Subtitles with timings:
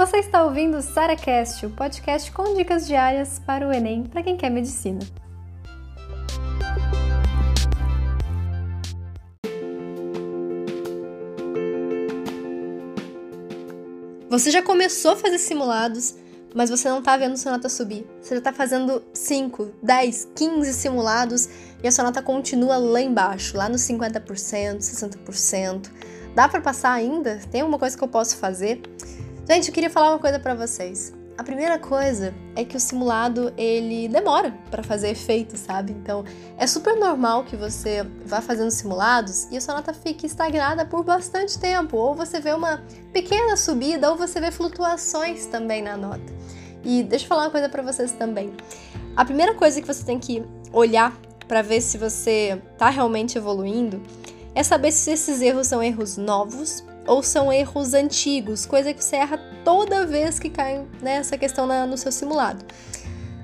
[0.00, 4.34] Você está ouvindo o SaraCast, o podcast com dicas diárias para o Enem para quem
[4.34, 5.00] quer medicina.
[14.30, 16.14] Você já começou a fazer simulados,
[16.54, 18.06] mas você não está vendo sua nota subir.
[18.22, 21.46] Você já está fazendo 5, 10, 15 simulados
[21.84, 25.90] e a sua nota continua lá embaixo, lá nos 50%, 60%.
[26.34, 27.38] Dá para passar ainda?
[27.50, 28.80] Tem alguma coisa que eu posso fazer?
[29.48, 31.12] Gente, eu queria falar uma coisa para vocês.
[31.36, 35.92] A primeira coisa é que o simulado ele demora para fazer efeito, sabe?
[35.92, 36.22] Então
[36.58, 41.02] é super normal que você vá fazendo simulados e a sua nota fique estagnada por
[41.02, 46.32] bastante tempo, ou você vê uma pequena subida, ou você vê flutuações também na nota.
[46.84, 48.52] E deixa eu falar uma coisa para vocês também.
[49.16, 51.18] A primeira coisa que você tem que olhar
[51.48, 54.02] para ver se você está realmente evoluindo
[54.54, 59.16] é saber se esses erros são erros novos ou são erros antigos, coisa que você
[59.16, 62.64] erra toda vez que cai nessa questão na, no seu simulado.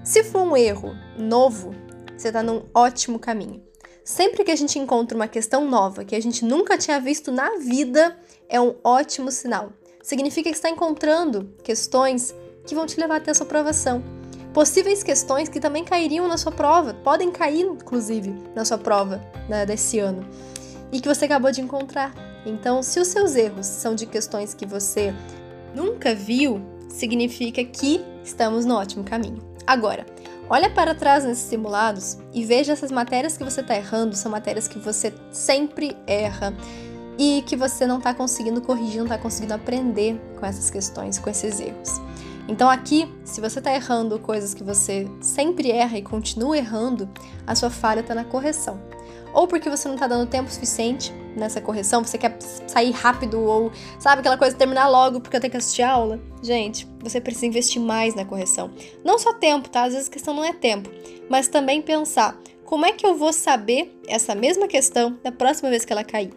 [0.04, 1.74] Se for um erro novo,
[2.16, 3.62] você está num ótimo caminho.
[4.04, 7.56] Sempre que a gente encontra uma questão nova que a gente nunca tinha visto na
[7.58, 8.16] vida,
[8.48, 9.72] é um ótimo sinal.
[10.00, 12.32] Significa que está encontrando questões
[12.64, 14.04] que vão te levar até a sua aprovação.
[14.54, 19.66] Possíveis questões que também cairiam na sua prova, podem cair, inclusive, na sua prova né,
[19.66, 20.24] desse ano,
[20.92, 22.14] e que você acabou de encontrar.
[22.46, 25.12] Então, se os seus erros são de questões que você
[25.74, 29.42] nunca viu, significa que estamos no ótimo caminho.
[29.66, 30.06] Agora,
[30.48, 34.68] olha para trás nesses simulados e veja essas matérias que você está errando, são matérias
[34.68, 36.54] que você sempre erra
[37.18, 41.28] e que você não está conseguindo corrigir, não está conseguindo aprender com essas questões, com
[41.28, 42.00] esses erros.
[42.48, 47.10] Então aqui, se você está errando coisas que você sempre erra e continua errando,
[47.44, 48.80] a sua falha está na correção
[49.32, 53.70] ou porque você não tá dando tempo suficiente nessa correção, você quer sair rápido ou
[53.98, 56.20] sabe aquela coisa terminar logo porque eu tenho que assistir a aula.
[56.42, 58.70] Gente, você precisa investir mais na correção.
[59.04, 59.84] Não só tempo, tá?
[59.84, 60.90] Às vezes a questão não é tempo,
[61.28, 65.84] mas também pensar como é que eu vou saber essa mesma questão da próxima vez
[65.84, 66.32] que ela cair.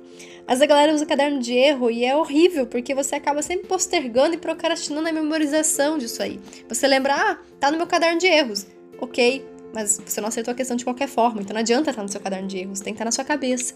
[0.48, 4.36] Vezes a galera usa caderno de erro e é horrível, porque você acaba sempre postergando
[4.36, 6.40] e procrastinando a memorização disso aí.
[6.68, 8.66] Você lembra, ah, tá no meu caderno de erros.
[9.00, 12.10] Ok, mas você não acertou a questão de qualquer forma, então não adianta estar no
[12.10, 13.74] seu caderno de erros, tem que estar na sua cabeça.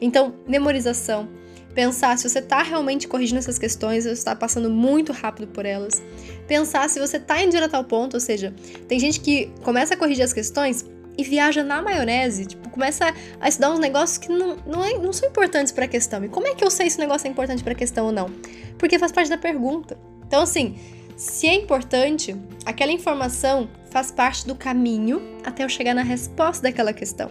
[0.00, 1.28] Então, memorização,
[1.74, 6.02] pensar se você está realmente corrigindo essas questões, ou está passando muito rápido por elas.
[6.46, 8.54] Pensar se você está indo direto ao ponto, ou seja,
[8.88, 10.84] tem gente que começa a corrigir as questões
[11.16, 15.12] e viaja na maionese, tipo, começa a estudar uns negócios que não, não, é, não
[15.12, 16.24] são importantes para a questão.
[16.24, 18.12] E como é que eu sei se o negócio é importante para a questão ou
[18.12, 18.30] não?
[18.78, 19.98] Porque faz parte da pergunta.
[20.26, 20.78] Então, assim,
[21.20, 26.94] se é importante, aquela informação faz parte do caminho até eu chegar na resposta daquela
[26.94, 27.30] questão.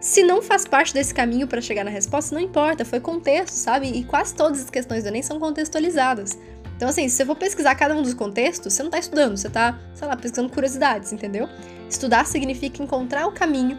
[0.00, 3.88] Se não faz parte desse caminho para chegar na resposta, não importa, foi contexto, sabe?
[3.88, 6.38] E quase todas as questões do Enem são contextualizadas.
[6.78, 9.48] Então, assim, se você for pesquisar cada um dos contextos, você não está estudando, você
[9.48, 11.46] está, sei lá, pesquisando curiosidades, entendeu?
[11.90, 13.78] Estudar significa encontrar o caminho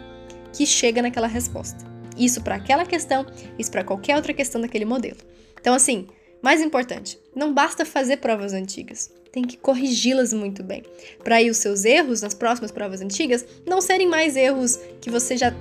[0.52, 1.84] que chega naquela resposta.
[2.16, 3.26] Isso para aquela questão,
[3.58, 5.18] isso para qualquer outra questão daquele modelo.
[5.60, 6.06] Então, assim,
[6.40, 10.82] mais importante, não basta fazer provas antigas, tem que corrigi-las muito bem,
[11.22, 15.36] para aí os seus erros nas próximas provas antigas não serem mais erros que você
[15.36, 15.54] já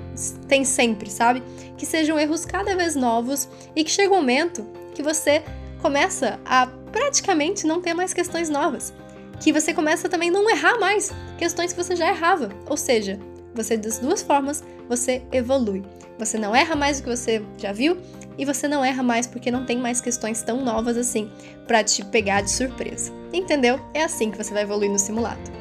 [0.48, 1.44] tem sempre, sabe?
[1.78, 4.66] Que sejam erros cada vez novos e que chega um momento
[4.96, 5.44] que você
[5.80, 8.92] começa a praticamente não ter mais questões novas,
[9.40, 13.20] que você começa também a não errar mais questões que você já errava, ou seja,
[13.54, 15.84] você das duas formas você evolui.
[16.18, 17.96] Você não erra mais do que você já viu
[18.38, 21.32] e você não erra mais porque não tem mais questões tão novas assim
[21.66, 23.12] para te pegar de surpresa.
[23.34, 23.80] Entendeu?
[23.94, 25.58] É assim que você vai evoluir no simulado.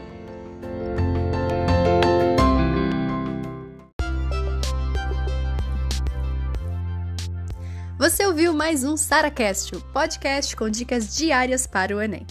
[7.98, 12.26] Você ouviu mais um SaraCast, o podcast com dicas diárias para o Enem.